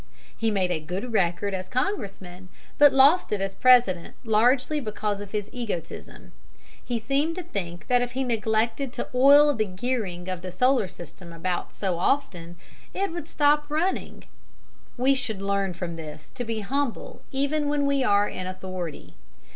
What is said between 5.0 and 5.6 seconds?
of his